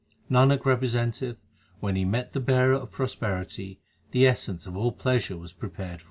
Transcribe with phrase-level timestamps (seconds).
[0.31, 1.37] Nanak representeth,
[1.79, 3.77] when he met the Bearer of pros perity,
[4.09, 5.99] the essence of all pleasure was prepared for him.